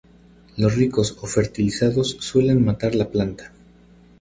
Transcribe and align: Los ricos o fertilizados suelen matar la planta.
Los 0.57 0.73
ricos 0.77 1.15
o 1.21 1.27
fertilizados 1.27 2.17
suelen 2.21 2.65
matar 2.65 2.95
la 2.95 3.09
planta. 3.09 3.51